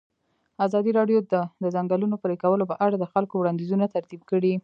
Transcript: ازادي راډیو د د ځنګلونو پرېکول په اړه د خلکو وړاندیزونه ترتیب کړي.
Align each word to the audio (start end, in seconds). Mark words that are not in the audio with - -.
ازادي 0.65 0.91
راډیو 0.99 1.19
د 1.33 1.35
د 1.63 1.65
ځنګلونو 1.75 2.15
پرېکول 2.23 2.59
په 2.71 2.75
اړه 2.85 2.95
د 2.99 3.05
خلکو 3.13 3.33
وړاندیزونه 3.37 3.85
ترتیب 3.95 4.21
کړي. 4.31 4.53